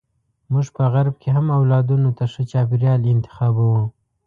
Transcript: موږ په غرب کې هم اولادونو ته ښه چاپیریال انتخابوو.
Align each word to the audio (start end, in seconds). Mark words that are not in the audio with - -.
موږ 0.51 0.67
په 0.75 0.83
غرب 0.93 1.15
کې 1.21 1.29
هم 1.35 1.45
اولادونو 1.57 2.09
ته 2.17 2.23
ښه 2.31 2.43
چاپیریال 2.51 3.01
انتخابوو. 3.13 3.81